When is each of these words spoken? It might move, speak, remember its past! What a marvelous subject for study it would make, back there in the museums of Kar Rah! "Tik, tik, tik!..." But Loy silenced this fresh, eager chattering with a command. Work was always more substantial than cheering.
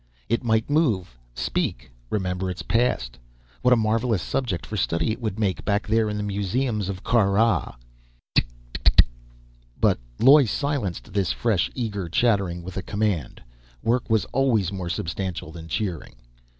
It 0.29 0.43
might 0.43 0.67
move, 0.67 1.15
speak, 1.35 1.91
remember 2.09 2.49
its 2.49 2.63
past! 2.63 3.19
What 3.61 3.71
a 3.71 3.75
marvelous 3.77 4.23
subject 4.23 4.65
for 4.65 4.75
study 4.75 5.11
it 5.11 5.21
would 5.21 5.37
make, 5.37 5.63
back 5.63 5.85
there 5.85 6.09
in 6.09 6.17
the 6.17 6.23
museums 6.23 6.89
of 6.89 7.03
Kar 7.03 7.29
Rah! 7.29 7.75
"Tik, 8.33 8.47
tik, 8.73 8.95
tik!..." 8.95 9.05
But 9.79 9.99
Loy 10.17 10.45
silenced 10.45 11.13
this 11.13 11.31
fresh, 11.31 11.69
eager 11.75 12.09
chattering 12.09 12.63
with 12.63 12.77
a 12.77 12.81
command. 12.81 13.43
Work 13.83 14.09
was 14.09 14.25
always 14.33 14.71
more 14.73 14.89
substantial 14.89 15.51
than 15.51 15.67
cheering. 15.67 16.15